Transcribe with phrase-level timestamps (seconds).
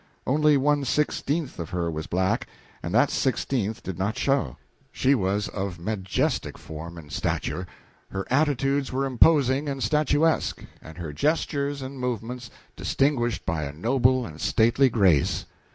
[0.25, 2.47] Only one sixteenth of her was black,
[2.81, 4.57] and that sixteenth did not show.
[4.91, 7.67] She was of majestic form and stature,
[8.09, 14.25] her attitudes were imposing and statuesque, and her gestures and movements distinguished by a noble
[14.25, 15.45] and stately grace.